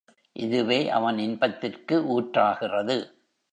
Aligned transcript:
இதுவே 0.35 0.89
அவன் 0.89 1.17
இன்பத்திற்கு 1.17 1.97
ஊற்றாகிறது. 2.15 2.97